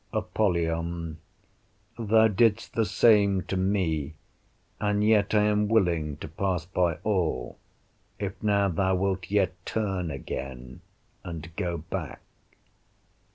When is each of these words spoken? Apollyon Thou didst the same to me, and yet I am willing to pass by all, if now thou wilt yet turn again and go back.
Apollyon 0.11 1.19
Thou 1.95 2.27
didst 2.27 2.73
the 2.73 2.85
same 2.87 3.43
to 3.43 3.55
me, 3.55 4.15
and 4.79 5.03
yet 5.03 5.35
I 5.35 5.43
am 5.43 5.67
willing 5.67 6.17
to 6.17 6.27
pass 6.27 6.65
by 6.65 6.95
all, 7.03 7.59
if 8.17 8.33
now 8.41 8.67
thou 8.67 8.95
wilt 8.95 9.29
yet 9.29 9.53
turn 9.63 10.09
again 10.09 10.81
and 11.23 11.55
go 11.55 11.77
back. 11.77 12.19